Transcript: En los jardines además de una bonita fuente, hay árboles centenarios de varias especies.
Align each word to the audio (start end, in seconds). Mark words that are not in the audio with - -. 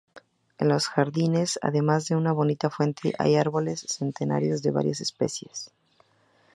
En 0.57 0.67
los 0.67 0.87
jardines 0.87 1.59
además 1.61 2.07
de 2.07 2.15
una 2.15 2.31
bonita 2.31 2.71
fuente, 2.71 3.13
hay 3.19 3.35
árboles 3.35 3.85
centenarios 3.87 4.63
de 4.63 4.71
varias 4.71 4.99
especies. 4.99 5.69